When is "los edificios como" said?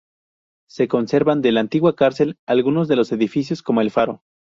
2.95-3.81